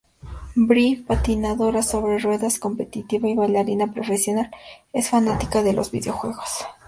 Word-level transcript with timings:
Bree, 0.55 0.97
patinadora 1.05 1.83
sobre 1.83 2.17
ruedas 2.17 2.57
competitiva 2.57 3.29
y 3.29 3.35
bailarina 3.35 3.93
profesional, 3.93 4.49
es 4.93 5.09
fanática 5.11 5.61
de 5.61 5.73
los 5.73 5.91
videojuegos. 5.91 6.65